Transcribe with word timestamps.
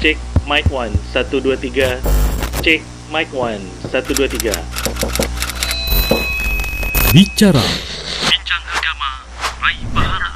Cek 0.00 0.16
mic 0.48 0.64
1 0.72 0.96
1 1.12 1.28
2 1.28 1.60
3. 1.60 2.64
Cek 2.64 2.80
mic 3.12 3.28
1 3.36 3.60
1 3.84 4.00
2 4.16 4.32
3. 4.32 4.48
Bicara. 7.12 7.60
Bincang 8.24 8.64
agama, 8.64 9.28
raih 9.60 9.84
pahala. 9.92 10.28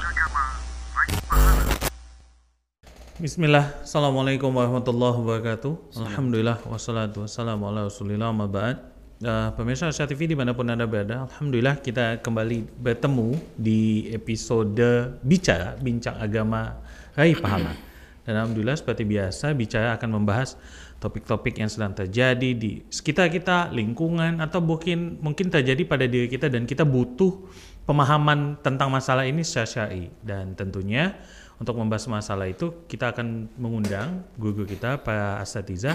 Bismillah, 3.16 3.80
Assalamualaikum 3.80 4.52
warahmatullahi 4.52 5.16
wabarakatuh. 5.24 5.96
Alhamdulillah, 5.96 6.60
wassalatu 6.68 7.24
wassalamu 7.24 7.64
ala 7.64 7.88
rasulillah 7.88 8.36
ma 8.36 8.44
ba'd. 8.44 8.84
Uh, 9.24 9.48
Pemirsa 9.56 9.88
Asia 9.88 10.04
TV 10.04 10.28
di 10.28 10.36
mana 10.36 10.52
pun 10.52 10.68
Anda 10.68 10.84
berada 10.84 11.24
Alhamdulillah 11.24 11.80
kita 11.80 12.20
kembali 12.20 12.68
bertemu 12.76 13.32
di 13.56 14.12
episode 14.12 14.76
Bicara, 15.24 15.80
Bincang 15.80 16.20
Agama 16.20 16.84
Raih 17.16 17.38
Pahala 17.40 17.93
Dan 18.24 18.40
Alhamdulillah 18.40 18.76
seperti 18.76 19.04
biasa 19.04 19.52
Bicara 19.52 19.94
akan 20.00 20.20
membahas 20.20 20.56
topik-topik 20.98 21.60
yang 21.60 21.68
sedang 21.68 21.92
terjadi 21.92 22.56
di 22.56 22.80
sekitar 22.88 23.28
kita, 23.28 23.68
lingkungan 23.70 24.40
Atau 24.40 24.64
mungkin 24.64 25.20
mungkin 25.20 25.52
terjadi 25.52 25.84
pada 25.84 26.08
diri 26.08 26.26
kita 26.26 26.48
dan 26.48 26.64
kita 26.64 26.88
butuh 26.88 27.44
pemahaman 27.84 28.56
tentang 28.64 28.88
masalah 28.88 29.28
ini 29.28 29.44
secara 29.44 29.68
syar'i 29.68 30.08
Dan 30.24 30.56
tentunya 30.56 31.14
untuk 31.54 31.78
membahas 31.78 32.10
masalah 32.10 32.50
itu 32.50 32.82
kita 32.90 33.14
akan 33.14 33.46
mengundang 33.54 34.26
guru 34.34 34.66
kita 34.66 34.98
para 34.98 35.38
asatiza 35.38 35.94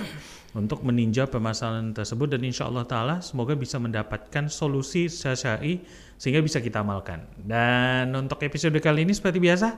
untuk 0.56 0.88
meninjau 0.88 1.28
permasalahan 1.28 1.92
tersebut 1.92 2.32
dan 2.32 2.42
insya 2.48 2.72
Allah 2.72 2.88
taala 2.88 3.16
semoga 3.20 3.60
bisa 3.60 3.76
mendapatkan 3.76 4.48
solusi 4.48 5.12
secara 5.12 5.36
syar'i 5.36 5.84
sehingga 6.16 6.40
bisa 6.40 6.64
kita 6.64 6.80
amalkan. 6.80 7.28
Dan 7.36 8.16
untuk 8.16 8.40
episode 8.40 8.76
kali 8.80 9.04
ini 9.04 9.12
seperti 9.12 9.44
biasa 9.44 9.76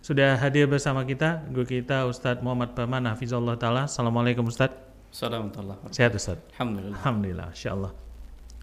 sudah 0.00 0.40
hadir 0.40 0.64
bersama 0.64 1.04
kita 1.04 1.44
guru 1.52 1.68
kita 1.68 2.08
Ustadz 2.08 2.40
Muhammad 2.40 2.72
Paman 2.72 3.04
Hafizullah 3.04 3.60
taala. 3.60 3.84
Assalamualaikum 3.84 4.48
Ustadz. 4.48 4.80
Assalamualaikum. 5.12 5.92
Sehat 5.92 6.16
Ustadz. 6.16 6.56
Alhamdulillah. 6.56 6.96
Alhamdulillah, 6.96 7.48
insya 7.52 7.76
Allah. 7.76 7.92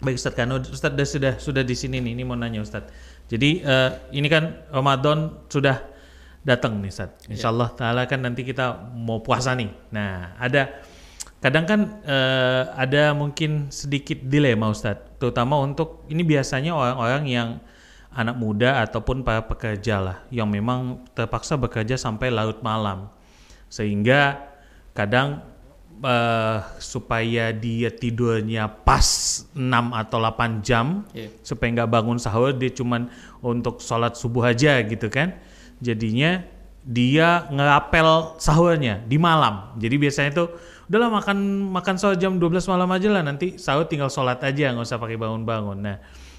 Baik 0.01 0.17
Ustadz 0.17 0.37
Kano, 0.37 0.57
Ustadz 0.57 1.05
sudah 1.13 1.33
sudah 1.37 1.61
di 1.61 1.77
sini 1.77 2.01
nih. 2.01 2.17
Ini 2.17 2.23
mau 2.25 2.33
nanya 2.33 2.65
Ustadz. 2.65 2.89
Jadi 3.29 3.61
eh, 3.61 3.89
ini 4.17 4.25
kan 4.25 4.65
Ramadan 4.73 5.45
sudah 5.45 5.77
datang 6.41 6.81
nih 6.81 6.89
Ustadz. 6.89 7.29
Insya 7.29 7.53
Allah 7.53 7.69
Taala 7.77 8.01
kan 8.09 8.17
nanti 8.25 8.41
kita 8.41 8.89
mau 8.97 9.21
puasa 9.21 9.53
nih. 9.53 9.69
Nah 9.93 10.33
ada 10.41 10.81
kadang 11.37 11.69
kan 11.69 12.01
eh, 12.01 12.63
ada 12.73 13.13
mungkin 13.13 13.69
sedikit 13.69 14.25
dilema 14.25 14.73
Ustadz, 14.73 15.21
terutama 15.21 15.61
untuk 15.61 16.09
ini 16.09 16.25
biasanya 16.25 16.73
orang-orang 16.73 17.23
yang 17.29 17.49
anak 18.17 18.33
muda 18.33 18.81
ataupun 18.81 19.21
para 19.21 19.45
pekerja 19.45 20.01
lah 20.01 20.17
yang 20.33 20.49
memang 20.49 21.05
terpaksa 21.13 21.53
bekerja 21.53 21.93
sampai 22.01 22.33
larut 22.33 22.57
malam. 22.65 23.13
Sehingga 23.69 24.41
kadang 24.97 25.45
eh, 26.01 26.57
supaya 26.81 27.53
dia 27.53 27.93
tidurnya 27.93 28.65
pas 28.65 29.05
6 29.53 29.61
atau 29.93 30.17
8 30.17 30.65
jam 30.65 31.05
Iya. 31.13 31.29
supaya 31.45 31.69
nggak 31.77 31.89
bangun 31.93 32.17
sahur 32.17 32.57
dia 32.57 32.73
cuman 32.73 33.05
untuk 33.45 33.77
sholat 33.85 34.17
subuh 34.17 34.49
aja 34.49 34.81
gitu 34.81 35.13
kan. 35.13 35.37
Jadinya 35.77 36.41
dia 36.81 37.45
ngerapel 37.53 38.39
sahurnya 38.41 39.05
di 39.05 39.21
malam. 39.21 39.77
Jadi 39.77 39.95
biasanya 40.01 40.31
tuh 40.33 40.49
udahlah 40.89 41.21
makan 41.21 41.37
makan 41.69 41.95
sahur 42.01 42.17
jam 42.17 42.39
12 42.41 42.65
malam 42.65 42.89
aja 42.89 43.13
lah 43.13 43.21
nanti 43.21 43.61
sahur 43.61 43.85
tinggal 43.85 44.09
sholat 44.09 44.41
aja 44.41 44.73
nggak 44.73 44.89
usah 44.89 44.97
pakai 44.97 45.21
bangun-bangun. 45.21 45.77
Nah 45.85 45.97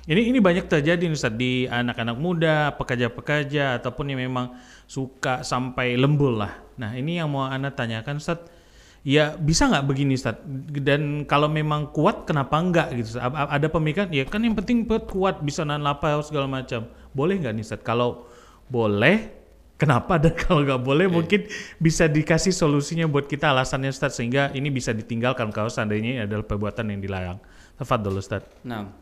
ini 0.09 0.33
ini 0.33 0.39
banyak 0.41 0.67
terjadi 0.67 1.05
nih 1.05 1.15
Ustadz 1.15 1.37
di 1.37 1.69
anak-anak 1.69 2.17
muda 2.17 2.73
pekerja-pekerja 2.81 3.79
ataupun 3.79 4.11
yang 4.11 4.25
memang 4.25 4.57
suka 4.89 5.45
sampai 5.45 5.95
lembul 6.01 6.41
lah 6.41 6.59
nah 6.81 6.97
ini 6.97 7.21
yang 7.21 7.29
mau 7.29 7.45
anda 7.45 7.69
tanyakan 7.69 8.19
Ustadz 8.19 8.59
Ya 9.07 9.39
bisa 9.39 9.71
nggak 9.71 9.87
begini 9.87 10.19
Ustaz? 10.19 10.43
Dan 10.83 11.23
kalau 11.25 11.47
memang 11.47 11.95
kuat 11.95 12.27
kenapa 12.27 12.59
enggak 12.59 12.93
gitu? 12.93 13.15
Ustaz? 13.15 13.25
Ada 13.31 13.71
pemikiran 13.71 14.11
ya 14.11 14.27
kan 14.27 14.43
yang 14.43 14.59
penting 14.59 14.85
kuat 14.85 15.41
bisa 15.41 15.63
nahan 15.63 15.87
lapar 15.87 16.19
segala 16.27 16.51
macam. 16.51 16.91
Boleh 17.15 17.39
nggak 17.39 17.57
nih 17.57 17.65
Ustaz? 17.65 17.81
Kalau 17.87 18.27
boleh 18.67 19.33
kenapa 19.79 20.19
dan 20.19 20.35
kalau 20.45 20.67
nggak 20.67 20.83
boleh 20.83 21.07
mungkin 21.07 21.47
bisa 21.79 22.11
dikasih 22.11 22.51
solusinya 22.51 23.07
buat 23.07 23.31
kita 23.31 23.55
alasannya 23.55 23.95
Ustaz 23.95 24.19
sehingga 24.19 24.51
ini 24.53 24.69
bisa 24.69 24.91
ditinggalkan 24.91 25.55
kalau 25.55 25.71
seandainya 25.71 26.11
ini 26.19 26.21
adalah 26.27 26.45
perbuatan 26.45 26.91
yang 26.91 27.01
dilarang. 27.01 27.39
Tafadhol 27.79 28.19
Ustaz. 28.19 28.43
Nah, 28.67 28.93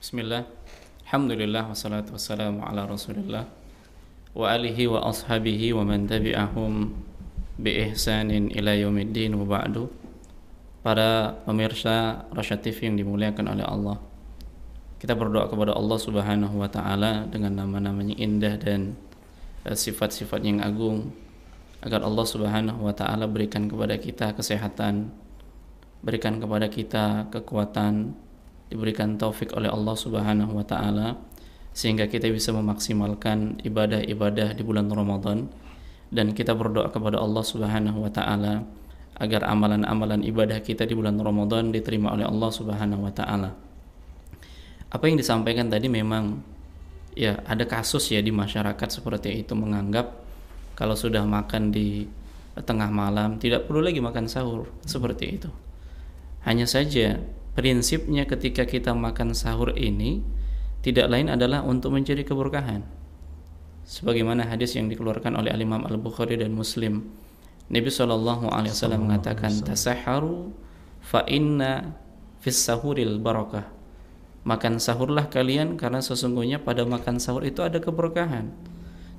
Bismillah. 0.00 0.48
Alhamdulillah 1.04 1.68
wassalatu 1.68 2.16
wassalamu 2.16 2.64
ala 2.64 2.88
Rasulillah 2.88 3.44
wa 4.32 4.48
alihi 4.48 4.88
wa 4.88 5.04
ashabihi 5.04 5.76
wa 5.76 5.84
man 5.84 6.08
tabi'ahum 6.08 6.88
bi 7.60 7.84
ihsanin 7.84 8.48
ila 8.48 8.72
yaumiddin 8.72 9.36
wa 9.36 9.44
ba'du. 9.44 9.92
Para 10.80 11.36
pemirsa 11.44 12.24
Rasyad 12.32 12.64
TV 12.64 12.88
yang 12.88 12.96
dimuliakan 12.96 13.52
oleh 13.52 13.60
Allah. 13.60 14.00
Kita 14.96 15.12
berdoa 15.12 15.52
kepada 15.52 15.76
Allah 15.76 15.98
Subhanahu 16.00 16.56
wa 16.56 16.72
taala 16.72 17.28
dengan 17.28 17.60
nama-namanya 17.60 18.16
indah 18.16 18.56
dan 18.56 18.96
eh, 19.68 19.76
sifat-sifat 19.76 20.40
yang 20.40 20.64
agung 20.64 21.12
agar 21.84 22.00
Allah 22.08 22.24
Subhanahu 22.24 22.88
wa 22.88 22.96
taala 22.96 23.28
berikan 23.28 23.68
kepada 23.68 24.00
kita 24.00 24.32
kesehatan, 24.32 25.12
berikan 26.00 26.40
kepada 26.40 26.72
kita 26.72 27.28
kekuatan, 27.28 28.16
diberikan 28.70 29.18
taufik 29.18 29.52
oleh 29.58 29.68
Allah 29.68 29.98
Subhanahu 29.98 30.54
wa 30.54 30.64
taala 30.64 31.18
sehingga 31.74 32.06
kita 32.06 32.30
bisa 32.30 32.54
memaksimalkan 32.54 33.62
ibadah-ibadah 33.66 34.54
di 34.54 34.62
bulan 34.62 34.86
Ramadan 34.86 35.50
dan 36.10 36.34
kita 36.34 36.54
berdoa 36.54 36.90
kepada 36.90 37.18
Allah 37.18 37.42
Subhanahu 37.42 37.98
wa 38.06 38.10
taala 38.10 38.66
agar 39.20 39.44
amalan-amalan 39.46 40.24
ibadah 40.24 40.62
kita 40.64 40.88
di 40.88 40.96
bulan 40.96 41.18
Ramadan 41.20 41.70
diterima 41.74 42.14
oleh 42.14 42.24
Allah 42.24 42.50
Subhanahu 42.50 43.04
wa 43.04 43.12
taala. 43.12 43.50
Apa 44.90 45.06
yang 45.06 45.18
disampaikan 45.20 45.70
tadi 45.70 45.86
memang 45.86 46.42
ya 47.14 47.42
ada 47.46 47.66
kasus 47.66 48.10
ya 48.10 48.22
di 48.22 48.34
masyarakat 48.34 48.88
seperti 48.90 49.46
itu 49.46 49.52
menganggap 49.54 50.14
kalau 50.74 50.94
sudah 50.94 51.22
makan 51.26 51.70
di 51.70 52.06
tengah 52.58 52.90
malam 52.90 53.38
tidak 53.38 53.70
perlu 53.70 53.82
lagi 53.82 54.02
makan 54.02 54.26
sahur 54.26 54.66
seperti 54.82 55.38
itu. 55.38 55.50
Hanya 56.42 56.64
saja 56.64 57.20
prinsipnya 57.60 58.24
ketika 58.24 58.64
kita 58.64 58.96
makan 58.96 59.36
sahur 59.36 59.76
ini 59.76 60.24
tidak 60.80 61.12
lain 61.12 61.28
adalah 61.28 61.60
untuk 61.60 61.92
mencari 61.92 62.24
keberkahan. 62.24 62.80
Sebagaimana 63.84 64.48
hadis 64.48 64.80
yang 64.80 64.88
dikeluarkan 64.88 65.36
oleh 65.36 65.52
Imam 65.52 65.84
Al 65.84 66.00
Bukhari 66.00 66.40
dan 66.40 66.56
Muslim, 66.56 67.12
Nabi 67.68 67.92
Shallallahu 67.92 68.48
Alaihi 68.48 68.72
Wasallam 68.72 69.12
mengatakan, 69.12 69.52
"Tasaharu 69.60 70.56
fa 71.04 71.28
inna 71.28 72.00
fis 72.40 72.56
sahuril 72.56 73.20
barakah." 73.20 73.68
Makan 74.40 74.80
sahurlah 74.80 75.28
kalian 75.28 75.76
karena 75.76 76.00
sesungguhnya 76.00 76.64
pada 76.64 76.88
makan 76.88 77.20
sahur 77.20 77.44
itu 77.44 77.60
ada 77.60 77.76
keberkahan. 77.76 78.48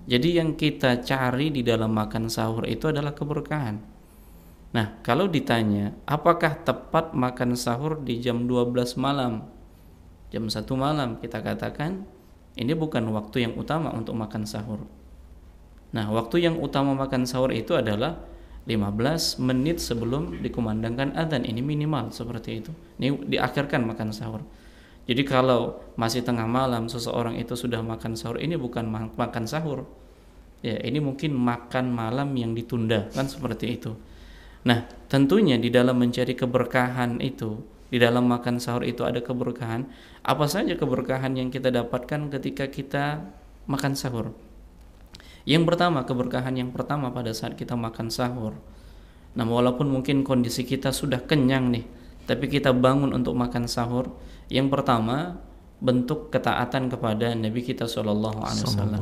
Jadi 0.10 0.42
yang 0.42 0.58
kita 0.58 1.06
cari 1.06 1.54
di 1.54 1.62
dalam 1.62 1.94
makan 1.94 2.26
sahur 2.26 2.66
itu 2.66 2.90
adalah 2.90 3.14
keberkahan. 3.14 4.01
Nah, 4.72 5.04
kalau 5.04 5.28
ditanya, 5.28 5.92
apakah 6.08 6.56
tepat 6.64 7.12
makan 7.12 7.60
sahur 7.60 8.00
di 8.00 8.24
jam 8.24 8.48
12 8.48 8.96
malam? 8.96 9.52
Jam 10.32 10.48
1 10.48 10.64
malam 10.80 11.20
kita 11.20 11.44
katakan 11.44 12.08
ini 12.56 12.72
bukan 12.72 13.04
waktu 13.12 13.48
yang 13.48 13.54
utama 13.60 13.92
untuk 13.92 14.16
makan 14.16 14.48
sahur. 14.48 14.88
Nah, 15.92 16.08
waktu 16.08 16.48
yang 16.48 16.56
utama 16.56 16.96
makan 16.96 17.28
sahur 17.28 17.52
itu 17.52 17.76
adalah 17.76 18.16
15 18.64 19.44
menit 19.44 19.84
sebelum 19.84 20.40
dikumandangkan 20.40 21.20
adzan. 21.20 21.44
Ini 21.44 21.60
minimal 21.60 22.16
seperti 22.16 22.64
itu. 22.64 22.72
Ini 22.96 23.28
diakhirkan 23.28 23.84
makan 23.84 24.16
sahur. 24.16 24.40
Jadi 25.04 25.28
kalau 25.28 25.84
masih 26.00 26.24
tengah 26.24 26.48
malam 26.48 26.88
seseorang 26.88 27.36
itu 27.36 27.58
sudah 27.60 27.84
makan 27.84 28.16
sahur, 28.16 28.40
ini 28.40 28.56
bukan 28.56 28.88
ma- 28.88 29.12
makan 29.20 29.44
sahur. 29.44 29.84
Ya, 30.62 30.78
ini 30.86 31.02
mungkin 31.02 31.34
makan 31.34 31.90
malam 31.90 32.32
yang 32.38 32.54
ditunda 32.54 33.10
kan 33.12 33.26
seperti 33.26 33.82
itu. 33.82 33.98
Nah, 34.62 34.86
tentunya 35.10 35.58
di 35.58 35.74
dalam 35.74 35.98
mencari 35.98 36.38
keberkahan 36.38 37.18
itu, 37.22 37.62
di 37.90 37.98
dalam 37.98 38.30
makan 38.30 38.62
sahur 38.62 38.86
itu 38.86 39.02
ada 39.04 39.20
keberkahan. 39.20 39.90
Apa 40.22 40.46
saja 40.46 40.78
keberkahan 40.78 41.34
yang 41.36 41.50
kita 41.50 41.74
dapatkan 41.74 42.30
ketika 42.40 42.70
kita 42.70 43.26
makan 43.66 43.98
sahur? 43.98 44.32
Yang 45.44 45.74
pertama, 45.74 46.06
keberkahan 46.06 46.54
yang 46.54 46.70
pertama 46.70 47.10
pada 47.10 47.34
saat 47.34 47.58
kita 47.58 47.74
makan 47.74 48.14
sahur. 48.14 48.54
Nah, 49.34 49.46
walaupun 49.48 49.90
mungkin 49.90 50.22
kondisi 50.22 50.62
kita 50.62 50.94
sudah 50.94 51.26
kenyang 51.26 51.74
nih, 51.74 51.86
tapi 52.30 52.46
kita 52.46 52.70
bangun 52.72 53.12
untuk 53.18 53.34
makan 53.34 53.66
sahur. 53.66 54.14
Yang 54.52 54.70
pertama, 54.70 55.42
bentuk 55.82 56.30
ketaatan 56.30 56.94
kepada 56.94 57.34
Nabi 57.34 57.66
kita 57.66 57.90
Shallallahu 57.90 58.40
Alaihi 58.46 58.66
Wasallam. 58.70 59.02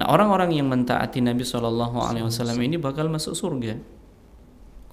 Nah, 0.00 0.06
orang-orang 0.08 0.56
yang 0.56 0.66
mentaati 0.72 1.20
Nabi 1.20 1.44
Shallallahu 1.44 2.00
Alaihi 2.00 2.24
Wasallam 2.24 2.56
ini 2.64 2.80
bakal 2.80 3.12
masuk 3.12 3.36
surga. 3.36 3.76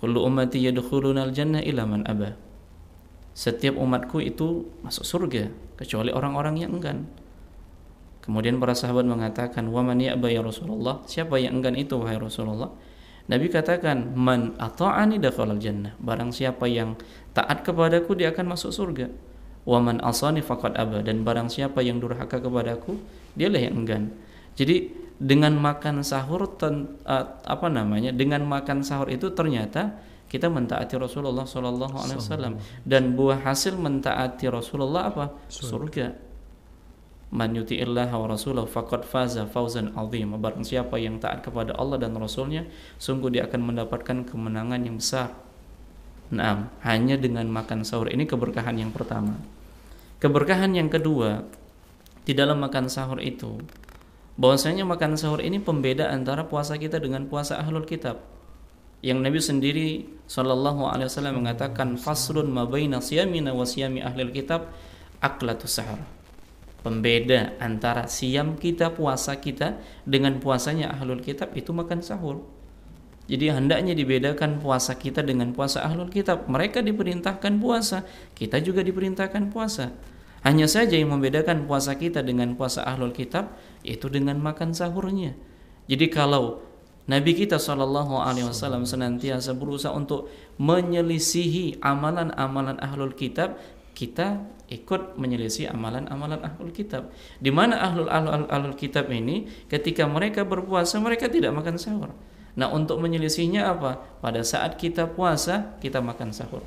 Kullu 0.02 0.26
ummati 0.26 0.58
yadkhuluna 0.66 1.30
al-jannah 1.30 1.62
illa 1.62 1.86
man 1.86 2.02
aba. 2.10 2.34
Setiap 3.38 3.78
umatku 3.78 4.18
itu 4.18 4.66
masuk 4.82 5.06
surga 5.06 5.54
kecuali 5.78 6.10
orang-orang 6.10 6.58
yang 6.58 6.74
enggan. 6.74 7.06
Kemudian 8.26 8.58
para 8.58 8.74
sahabat 8.74 9.06
mengatakan, 9.06 9.70
"Wa 9.70 9.86
man 9.86 10.02
ya'ba 10.02 10.30
ya 10.30 10.42
Rasulullah?" 10.42 11.02
Siapa 11.06 11.38
yang 11.38 11.62
enggan 11.62 11.74
itu 11.78 11.98
wahai 11.98 12.18
Rasulullah? 12.22 12.70
Nabi 13.30 13.50
katakan, 13.50 14.14
"Man 14.18 14.58
ata'ani 14.58 15.22
dakhalal 15.22 15.62
jannah." 15.62 15.94
Barang 16.02 16.34
siapa 16.34 16.66
yang 16.66 16.98
taat 17.38 17.62
kepadaku 17.62 18.18
dia 18.18 18.34
akan 18.34 18.58
masuk 18.58 18.74
surga. 18.74 19.10
Wa 19.66 19.78
man 19.78 20.02
asani 20.02 20.42
faqad 20.42 20.74
aba 20.74 21.06
dan 21.06 21.22
barang 21.22 21.50
siapa 21.50 21.86
yang 21.86 22.02
durhaka 22.02 22.42
kepadaku 22.42 22.98
dialah 23.38 23.62
yang 23.62 23.86
enggan. 23.86 24.10
Jadi 24.58 24.90
dengan 25.22 25.54
makan 25.54 26.02
sahur 26.02 26.50
ten, 26.58 26.98
uh, 27.06 27.26
apa 27.46 27.70
namanya? 27.70 28.10
Dengan 28.10 28.42
makan 28.50 28.82
sahur 28.82 29.06
itu 29.14 29.30
ternyata 29.38 30.02
kita 30.26 30.50
mentaati 30.50 30.98
Rasulullah 30.98 31.46
Shallallahu 31.46 31.94
Alaihi 31.94 32.18
Wasallam. 32.18 32.54
dan 32.82 33.14
buah 33.14 33.46
hasil 33.46 33.78
mentaati 33.78 34.50
Rasulullah 34.50 35.14
apa? 35.14 35.38
Surga. 35.46 36.18
Man 37.32 37.56
yuti'illah 37.56 38.12
wa 38.12 38.28
rasulahu 38.28 38.68
faqad 38.68 39.08
faza 39.08 39.48
fawzan 39.48 39.96
azim. 39.96 40.36
Barang 40.36 40.68
siapa 40.68 41.00
yang 41.00 41.16
taat 41.22 41.46
kepada 41.46 41.72
Allah 41.80 41.96
dan 41.96 42.12
Rasulnya 42.20 42.68
sungguh 43.00 43.32
dia 43.32 43.48
akan 43.48 43.72
mendapatkan 43.72 44.28
kemenangan 44.28 44.84
yang 44.84 45.00
besar. 45.00 45.32
Nah 46.36 46.68
hanya 46.84 47.16
dengan 47.16 47.48
makan 47.48 47.88
sahur. 47.88 48.12
Ini 48.12 48.28
keberkahan 48.28 48.76
yang 48.76 48.92
pertama. 48.92 49.40
Keberkahan 50.20 50.76
yang 50.76 50.92
kedua 50.92 51.48
di 52.28 52.36
dalam 52.36 52.60
makan 52.60 52.92
sahur 52.92 53.24
itu 53.24 53.64
bahwasanya 54.42 54.90
makan 54.90 55.14
sahur 55.22 55.38
ini 55.46 55.62
pembeda 55.62 56.10
antara 56.10 56.50
puasa 56.50 56.74
kita 56.82 56.98
dengan 56.98 57.30
puasa 57.30 57.62
ahlul 57.62 57.86
kitab. 57.86 58.26
Yang 59.06 59.20
Nabi 59.22 59.40
sendiri 59.42 59.90
Shallallahu 60.26 60.90
Alaihi 60.90 61.10
mengatakan 61.30 61.94
faslun 61.98 62.50
ma 62.50 62.66
baina 62.66 62.98
siyamina 63.02 63.54
wa 63.54 63.66
siyami 63.66 64.02
ahlul 64.02 64.34
kitab 64.34 64.74
aklatu 65.22 65.70
sahur. 65.70 66.02
Pembeda 66.82 67.54
antara 67.62 68.10
siam 68.10 68.58
kita 68.58 68.90
puasa 68.98 69.38
kita 69.38 69.78
dengan 70.10 70.42
puasanya 70.42 70.98
ahlul 70.98 71.22
kitab 71.22 71.54
itu 71.54 71.70
makan 71.70 72.02
sahur. 72.02 72.42
Jadi 73.30 73.54
hendaknya 73.54 73.94
dibedakan 73.94 74.58
puasa 74.58 74.98
kita 74.98 75.22
dengan 75.22 75.54
puasa 75.54 75.86
ahlul 75.86 76.10
kitab. 76.10 76.50
Mereka 76.50 76.82
diperintahkan 76.82 77.62
puasa 77.62 78.02
kita 78.34 78.58
juga 78.58 78.82
diperintahkan 78.82 79.54
puasa. 79.54 79.94
Hanya 80.42 80.66
saja 80.66 80.98
yang 80.98 81.14
membedakan 81.14 81.70
puasa 81.70 81.94
kita 81.94 82.26
dengan 82.26 82.58
puasa 82.58 82.82
ahlul 82.82 83.14
kitab 83.14 83.54
itu 83.84 84.08
dengan 84.08 84.38
makan 84.40 84.74
sahurnya 84.74 85.34
jadi 85.90 86.08
kalau 86.08 86.62
Nabi 87.10 87.34
kita 87.34 87.58
Shallallahu 87.58 88.22
Alaihi 88.22 88.46
Wasallam 88.46 88.86
senantiasa 88.86 89.58
berusaha 89.58 89.92
untuk 89.92 90.30
menyelisihi 90.62 91.82
amalan-amalan 91.82 92.78
ahlul 92.78 93.18
kitab 93.18 93.58
kita 93.98 94.48
ikut 94.72 95.20
menyelisih 95.20 95.68
amalan-amalan 95.68 96.40
ahlul 96.40 96.72
kitab. 96.72 97.12
Di 97.44 97.52
mana 97.52 97.76
ahlul, 97.84 98.08
ahlul 98.08 98.48
ahlul 98.48 98.78
kitab 98.80 99.12
ini 99.12 99.52
ketika 99.68 100.08
mereka 100.08 100.48
berpuasa 100.48 100.98
mereka 101.04 101.28
tidak 101.28 101.52
makan 101.52 101.76
sahur. 101.76 102.16
Nah, 102.56 102.72
untuk 102.72 103.00
menyelisihnya 103.04 103.68
apa? 103.68 104.00
Pada 104.24 104.44
saat 104.44 104.80
kita 104.80 105.12
puasa, 105.12 105.76
kita 105.84 106.00
makan 106.00 106.32
sahur. 106.32 106.64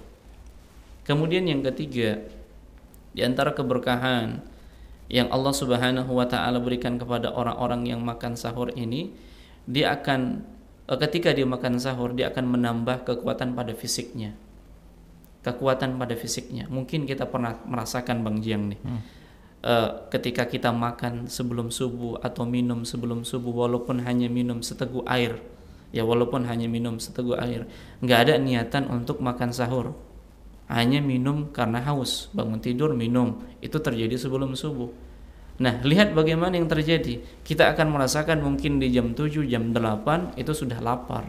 Kemudian 1.05 1.45
yang 1.45 1.61
ketiga, 1.61 2.25
di 3.13 3.21
antara 3.21 3.53
keberkahan 3.53 4.41
yang 5.12 5.29
Allah 5.29 5.53
Subhanahu 5.53 6.11
wa 6.11 6.27
taala 6.29 6.61
berikan 6.61 6.97
kepada 6.97 7.33
orang-orang 7.33 7.89
yang 7.89 8.01
makan 8.01 8.37
sahur 8.37 8.73
ini, 8.73 9.12
dia 9.69 9.93
akan 9.97 10.45
eh, 10.89 10.99
ketika 11.09 11.33
dia 11.33 11.45
makan 11.45 11.77
sahur, 11.77 12.17
dia 12.17 12.33
akan 12.33 12.56
menambah 12.56 13.05
kekuatan 13.09 13.53
pada 13.53 13.73
fisiknya 13.77 14.37
kekuatan 15.45 16.01
pada 16.01 16.17
fisiknya. 16.17 16.65
Mungkin 16.73 17.05
kita 17.05 17.29
pernah 17.29 17.61
merasakan 17.69 18.25
Bang 18.25 18.41
Jiang 18.41 18.73
nih. 18.73 18.81
Hmm. 18.81 19.01
Uh, 19.65 19.89
ketika 20.12 20.45
kita 20.45 20.73
makan 20.77 21.25
sebelum 21.25 21.73
subuh 21.73 22.21
atau 22.21 22.45
minum 22.45 22.85
sebelum 22.85 23.25
subuh 23.25 23.65
walaupun 23.65 24.05
hanya 24.05 24.29
minum 24.29 24.61
seteguk 24.61 25.09
air 25.09 25.41
ya 25.89 26.05
walaupun 26.05 26.45
hanya 26.45 26.69
minum 26.69 27.01
seteguk 27.01 27.41
air 27.41 27.65
nggak 28.05 28.29
ada 28.29 28.35
niatan 28.37 28.93
untuk 28.93 29.25
makan 29.25 29.56
sahur 29.56 29.97
hanya 30.69 31.05
minum 31.05 31.53
karena 31.53 31.85
haus 31.85 32.33
bangun 32.33 32.61
tidur 32.61 32.97
minum. 32.97 33.45
Itu 33.61 33.81
terjadi 33.81 34.17
sebelum 34.17 34.57
subuh. 34.57 34.89
Nah 35.61 35.79
lihat 35.85 36.17
bagaimana 36.17 36.57
yang 36.57 36.67
terjadi. 36.67 37.21
Kita 37.45 37.77
akan 37.77 37.95
merasakan 37.95 38.43
mungkin 38.43 38.81
di 38.81 38.91
jam 38.91 39.13
7 39.13 39.45
jam 39.47 39.71
8 39.71 40.41
itu 40.41 40.53
sudah 40.57 40.81
lapar. 40.81 41.29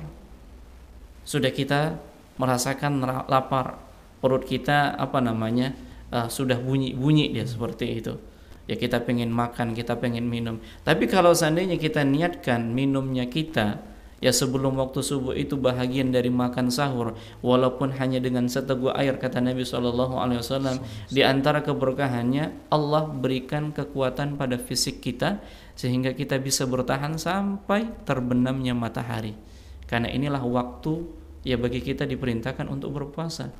Sudah 1.28 1.52
kita 1.52 2.00
merasakan 2.40 3.04
lapar. 3.28 3.82
Perut 4.24 4.48
kita 4.48 4.96
apa 4.98 5.22
namanya 5.22 5.76
uh, 6.10 6.26
sudah 6.32 6.58
bunyi 6.58 6.98
bunyi 6.98 7.30
dia 7.30 7.46
seperti 7.46 8.02
itu. 8.02 8.18
Ya 8.66 8.74
kita 8.74 9.06
pengen 9.06 9.30
makan 9.30 9.78
kita 9.78 10.00
pengen 10.02 10.26
minum. 10.26 10.58
Tapi 10.82 11.06
kalau 11.06 11.38
seandainya 11.38 11.78
kita 11.78 12.02
niatkan 12.02 12.74
minumnya 12.74 13.30
kita 13.30 13.78
ya 14.25 14.33
sebelum 14.33 14.81
waktu 14.81 15.06
subuh 15.06 15.38
itu 15.38 15.54
bahagian 15.54 16.10
dari 16.10 16.33
makan 16.33 16.74
sahur 16.74 17.13
walaupun 17.45 17.94
hanya 18.01 18.18
dengan 18.18 18.50
seteguk 18.50 18.89
air 18.98 19.22
kata 19.22 19.38
Nabi 19.38 19.62
Shallallahu 19.62 20.18
Alaihi 20.18 20.42
Wasallam 20.42 20.81
di 21.13 21.22
antara 21.22 21.62
keberkahannya 21.62 22.74
Allah 22.74 23.06
berikan 23.06 23.69
kekuatan 23.69 24.42
pada 24.42 24.57
fisik 24.57 25.06
kita 25.06 25.45
sehingga 25.77 26.18
kita 26.18 26.42
bisa 26.42 26.66
bertahan 26.66 27.22
sampai 27.22 27.86
terbenamnya 28.10 28.74
matahari 28.74 29.38
karena 29.86 30.10
inilah 30.10 30.42
waktu 30.42 31.06
ya 31.45 31.62
bagi 31.62 31.86
kita 31.86 32.10
diperintahkan 32.10 32.66
untuk 32.66 32.98
berpuasa 32.98 33.54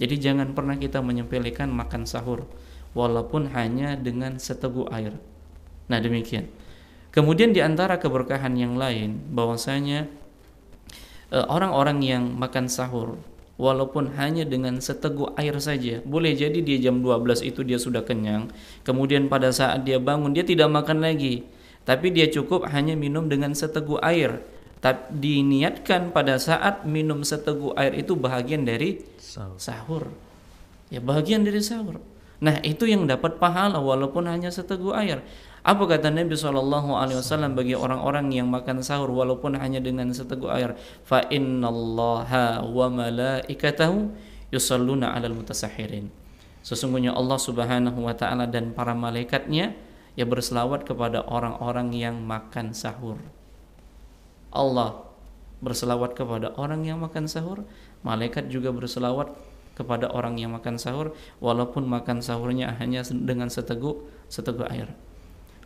jadi 0.00 0.16
jangan 0.16 0.56
pernah 0.56 0.80
kita 0.80 1.04
menyepelekan 1.04 1.68
makan 1.68 2.08
sahur 2.08 2.48
walaupun 2.96 3.52
hanya 3.52 3.92
dengan 3.96 4.40
seteguk 4.40 4.88
air. 4.88 5.12
Nah, 5.92 6.00
demikian. 6.00 6.48
Kemudian 7.16 7.56
di 7.56 7.64
antara 7.64 7.96
keberkahan 7.96 8.52
yang 8.60 8.76
lain 8.76 9.32
bahwasanya 9.32 10.04
eh, 11.32 11.46
orang-orang 11.48 12.04
yang 12.04 12.24
makan 12.36 12.68
sahur 12.68 13.16
walaupun 13.56 14.12
hanya 14.20 14.44
dengan 14.44 14.76
seteguk 14.84 15.32
air 15.40 15.56
saja 15.56 16.04
boleh 16.04 16.36
jadi 16.36 16.60
dia 16.60 16.76
jam 16.76 17.00
12 17.00 17.40
itu 17.40 17.64
dia 17.64 17.80
sudah 17.80 18.04
kenyang 18.04 18.52
kemudian 18.84 19.32
pada 19.32 19.48
saat 19.48 19.88
dia 19.88 19.96
bangun 19.96 20.36
dia 20.36 20.44
tidak 20.44 20.68
makan 20.68 21.00
lagi 21.00 21.48
tapi 21.88 22.12
dia 22.12 22.28
cukup 22.28 22.68
hanya 22.68 22.92
minum 22.92 23.32
dengan 23.32 23.56
seteguk 23.56 23.96
air 24.04 24.44
tapi 24.84 25.08
diniatkan 25.18 26.12
pada 26.12 26.36
saat 26.36 26.84
minum 26.84 27.24
seteguk 27.24 27.72
air 27.80 27.96
itu 27.96 28.12
bahagian 28.12 28.68
dari 28.68 29.00
sahur. 29.16 29.56
sahur. 29.58 30.04
Ya 30.92 31.00
bagian 31.02 31.42
dari 31.42 31.58
sahur. 31.64 31.98
Nah 32.38 32.60
itu 32.60 32.84
yang 32.84 33.08
dapat 33.08 33.40
pahala 33.40 33.80
walaupun 33.80 34.28
hanya 34.28 34.52
seteguk 34.52 34.92
air. 34.92 35.24
Apa 35.66 35.82
kata 35.82 36.14
Nabi 36.14 36.38
Shallallahu 36.38 36.94
Alaihi 36.94 37.18
Wasallam 37.18 37.58
bagi 37.58 37.74
orang-orang 37.74 38.30
yang 38.30 38.46
makan 38.46 38.86
sahur 38.86 39.10
walaupun 39.10 39.58
hanya 39.58 39.82
dengan 39.82 40.14
seteguk 40.14 40.46
air? 40.46 40.78
Fa 41.02 41.26
innallaha 41.26 42.62
wa 42.62 42.86
malaikatahu 42.86 44.14
yusalluna 44.54 45.10
alal 45.10 45.34
mutasahirin. 45.34 46.06
Sesungguhnya 46.62 47.18
Allah 47.18 47.34
Subhanahu 47.42 47.98
wa 47.98 48.14
taala 48.14 48.46
dan 48.46 48.78
para 48.78 48.94
malaikatnya 48.94 49.74
ya 50.14 50.22
berselawat 50.22 50.86
kepada 50.86 51.26
orang-orang 51.26 51.90
yang 51.98 52.14
makan 52.22 52.70
sahur. 52.70 53.18
Allah 54.54 55.02
berselawat 55.58 56.14
kepada 56.14 56.54
orang 56.54 56.86
yang 56.86 57.02
makan 57.02 57.26
sahur 57.26 57.66
Malaikat 58.06 58.54
juga 58.54 58.70
berselawat 58.70 59.34
kepada 59.74 60.06
orang 60.14 60.38
yang 60.38 60.54
makan 60.54 60.78
sahur 60.78 61.18
walaupun 61.42 61.90
makan 61.90 62.22
sahurnya 62.22 62.70
hanya 62.78 63.02
dengan 63.02 63.50
seteguk 63.50 64.06
seteguk 64.30 64.70
air. 64.70 64.94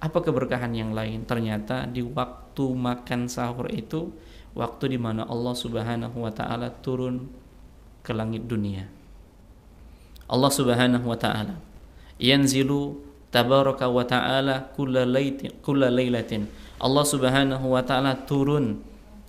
Apa 0.01 0.25
keberkahan 0.25 0.73
yang 0.73 0.97
lain? 0.97 1.29
Ternyata 1.29 1.85
di 1.85 2.01
waktu 2.01 2.65
makan 2.73 3.29
sahur 3.29 3.69
itu 3.69 4.09
waktu 4.57 4.97
di 4.97 4.99
mana 4.99 5.29
Allah 5.29 5.53
Subhanahu 5.53 6.25
wa 6.25 6.33
taala 6.33 6.73
turun 6.81 7.29
ke 8.01 8.17
langit 8.17 8.49
dunia. 8.49 8.89
Allah 10.25 10.51
Subhanahu 10.51 11.05
wa 11.05 11.19
taala 11.21 11.61
yanzilu 12.17 12.97
tabaraka 13.29 13.93
wa 13.93 14.03
taala 14.09 14.73
kulla 14.73 15.05
lailatin. 15.05 16.49
Allah 16.81 17.05
Subhanahu 17.05 17.77
wa 17.77 17.85
taala 17.85 18.17
turun 18.25 18.81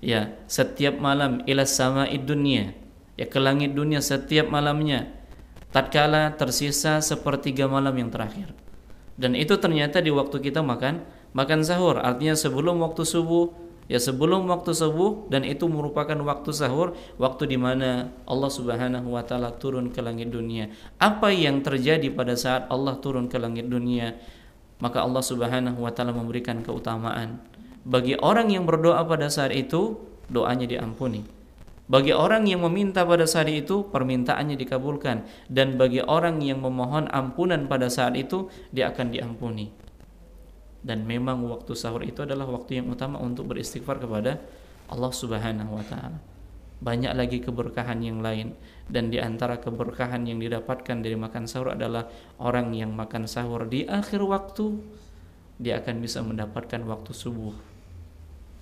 ya 0.01 0.34
setiap 0.50 0.98
malam 0.98 1.46
ila 1.46 1.68
sama'id 1.68 2.25
dunia 2.25 2.74
ya 3.16 3.30
ke 3.30 3.38
langit 3.38 3.78
dunia 3.78 4.01
setiap 4.01 4.50
malamnya 4.50 5.13
tatkala 5.70 6.34
tersisa 6.34 7.00
sepertiga 7.06 7.70
malam 7.70 7.94
yang 7.94 8.10
terakhir 8.10 8.50
dan 9.20 9.36
itu 9.36 9.56
ternyata 9.60 10.00
di 10.00 10.13
waktu 10.13 10.39
kita 10.39 10.63
makan 10.63 11.03
makan 11.36 11.63
sahur. 11.63 12.00
Artinya 12.00 12.36
sebelum 12.36 12.80
waktu 12.80 13.03
subuh 13.03 13.51
ya 13.91 14.00
sebelum 14.00 14.48
waktu 14.48 14.72
subuh 14.72 15.27
dan 15.27 15.44
itu 15.44 15.68
merupakan 15.68 16.15
waktu 16.24 16.51
sahur 16.56 16.96
waktu 17.20 17.51
di 17.51 17.58
mana 17.60 18.13
Allah 18.24 18.51
Subhanahu 18.51 19.12
wa 19.12 19.24
taala 19.25 19.51
turun 19.56 19.91
ke 19.91 20.00
langit 20.00 20.32
dunia. 20.32 20.72
Apa 21.01 21.32
yang 21.36 21.60
terjadi 21.60 22.08
pada 22.13 22.38
saat 22.39 22.72
Allah 22.72 23.00
turun 23.03 23.27
ke 23.27 23.36
langit 23.36 23.68
dunia? 23.68 24.15
Maka 24.80 25.03
Allah 25.03 25.24
Subhanahu 25.24 25.84
wa 25.84 25.91
taala 25.91 26.15
memberikan 26.15 26.63
keutamaan. 26.63 27.44
Bagi 27.82 28.13
orang 28.22 28.53
yang 28.53 28.70
berdoa 28.70 29.01
pada 29.03 29.27
saat 29.27 29.51
itu 29.58 29.98
doanya 30.30 30.70
diampuni 30.70 31.41
bagi 31.92 32.16
orang 32.16 32.48
yang 32.48 32.64
meminta 32.64 33.04
pada 33.04 33.28
saat 33.28 33.52
itu, 33.52 33.84
permintaannya 33.92 34.56
dikabulkan. 34.56 35.28
Dan 35.52 35.76
bagi 35.76 36.00
orang 36.00 36.40
yang 36.40 36.64
memohon 36.64 37.12
ampunan 37.12 37.68
pada 37.68 37.92
saat 37.92 38.16
itu, 38.16 38.48
dia 38.72 38.96
akan 38.96 39.12
diampuni. 39.12 39.68
Dan 40.80 41.04
memang 41.04 41.44
waktu 41.52 41.76
sahur 41.76 42.08
itu 42.08 42.24
adalah 42.24 42.48
waktu 42.48 42.80
yang 42.80 42.88
utama 42.88 43.20
untuk 43.20 43.52
beristighfar 43.52 44.00
kepada 44.00 44.40
Allah 44.88 45.12
Subhanahu 45.12 45.78
wa 45.78 45.84
taala. 45.84 46.24
Banyak 46.82 47.14
lagi 47.14 47.44
keberkahan 47.44 48.02
yang 48.02 48.24
lain 48.24 48.58
dan 48.90 49.14
di 49.14 49.22
antara 49.22 49.62
keberkahan 49.62 50.26
yang 50.26 50.42
didapatkan 50.42 50.98
dari 50.98 51.14
makan 51.14 51.46
sahur 51.46 51.78
adalah 51.78 52.10
orang 52.42 52.74
yang 52.74 52.90
makan 52.98 53.30
sahur 53.30 53.70
di 53.70 53.86
akhir 53.86 54.26
waktu 54.26 54.82
dia 55.62 55.78
akan 55.78 56.02
bisa 56.02 56.26
mendapatkan 56.26 56.82
waktu 56.82 57.14
subuh. 57.14 57.71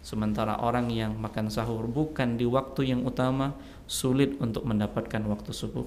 Sementara 0.10 0.58
orang 0.58 0.90
yang 0.90 1.22
makan 1.22 1.54
sahur 1.54 1.86
bukan 1.86 2.34
di 2.34 2.50
waktu 2.50 2.98
yang 2.98 3.06
utama 3.06 3.54
sulit 3.86 4.42
untuk 4.42 4.66
mendapatkan 4.66 5.22
waktu 5.30 5.54
subuh. 5.54 5.86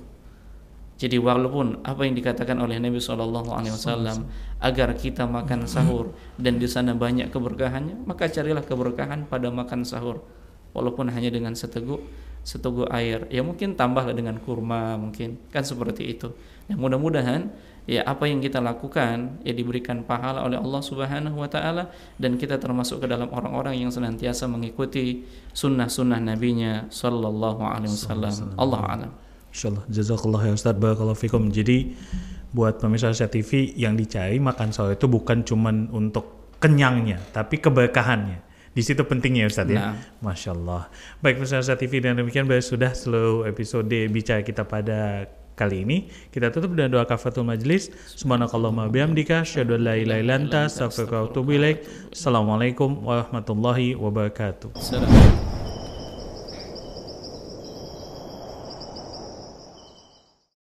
Jadi 0.94 1.18
walaupun 1.18 1.82
apa 1.82 2.06
yang 2.06 2.14
dikatakan 2.14 2.54
oleh 2.62 2.78
Nabi 2.78 3.02
Shallallahu 3.02 3.50
Alaihi 3.50 3.74
Wasallam 3.74 4.30
agar 4.62 4.94
kita 4.94 5.26
makan 5.26 5.66
sahur 5.66 6.14
dan 6.38 6.62
di 6.62 6.70
sana 6.70 6.94
banyak 6.94 7.34
keberkahannya, 7.34 8.06
maka 8.06 8.30
carilah 8.30 8.62
keberkahan 8.62 9.26
pada 9.26 9.50
makan 9.50 9.82
sahur, 9.82 10.22
walaupun 10.70 11.10
hanya 11.10 11.34
dengan 11.34 11.58
seteguk 11.58 12.06
seteguk 12.46 12.86
air. 12.94 13.26
Ya 13.26 13.42
mungkin 13.42 13.74
tambahlah 13.74 14.14
dengan 14.14 14.38
kurma 14.38 14.94
mungkin 15.02 15.42
kan 15.50 15.66
seperti 15.66 16.14
itu. 16.14 16.30
Ya 16.70 16.78
mudah-mudahan 16.78 17.50
ya 17.82 18.06
apa 18.06 18.30
yang 18.30 18.38
kita 18.38 18.62
lakukan 18.62 19.42
ya 19.42 19.50
diberikan 19.50 20.06
pahala 20.06 20.46
oleh 20.46 20.54
Allah 20.54 20.82
Subhanahu 20.82 21.42
wa 21.42 21.50
taala 21.50 21.90
dan 22.14 22.38
kita 22.38 22.58
termasuk 22.62 23.02
ke 23.02 23.06
dalam 23.10 23.26
orang-orang 23.34 23.82
yang 23.82 23.90
senantiasa 23.90 24.46
mengikuti 24.46 25.26
sunnah-sunnah 25.50 26.22
nabinya 26.22 26.86
sallallahu 26.88 27.62
alaihi 27.66 27.90
wasallam. 27.90 28.34
Allah 28.54 28.80
alam. 28.86 29.10
Insyaallah 29.52 29.84
jazakallah 29.90 30.40
ya 30.48 30.52
Ustaz 30.54 30.74
barakallahu 30.78 31.18
fikum. 31.18 31.50
Jadi 31.50 31.92
buat 32.54 32.78
pemirsa 32.78 33.10
Asia 33.10 33.26
TV 33.26 33.74
yang 33.74 33.98
dicari 33.98 34.38
makan 34.38 34.70
sahur 34.70 34.94
itu 34.94 35.10
bukan 35.10 35.42
cuman 35.42 35.90
untuk 35.90 36.54
kenyangnya, 36.62 37.18
tapi 37.34 37.58
keberkahannya. 37.58 38.54
Di 38.72 38.80
situ 38.80 39.04
pentingnya 39.04 39.50
Ustaz 39.50 39.68
ya. 39.68 39.92
Nah. 39.92 39.94
Masya 40.24 40.56
Allah. 40.56 40.88
Baik 41.20 41.42
pemirsa 41.42 41.60
Asia 41.60 41.76
TV 41.76 42.00
dan 42.00 42.16
demikian 42.16 42.48
sudah 42.62 42.94
seluruh 42.96 43.44
episode 43.44 43.92
bicara 44.08 44.40
kita 44.40 44.64
pada 44.64 45.28
kali 45.54 45.86
ini. 45.86 46.10
Kita 46.32 46.50
tutup 46.50 46.74
dengan 46.74 46.98
doa 46.98 47.04
kafatul 47.06 47.46
majlis. 47.46 47.92
Subhanakallahumma 48.18 48.90
bihamdika 48.90 49.46
asyhadu 49.46 49.78
an 49.78 49.82
la 49.86 49.94
ilaha 49.96 50.18
illa 50.20 50.34
anta 50.40 50.60
astaghfiruka 50.66 51.16
wa 51.16 51.26
atubu 51.30 51.50
ilaik. 51.56 51.78
Assalamualaikum 52.10 53.04
warahmatullahi 53.06 53.94
wabarakatuh. 53.94 55.61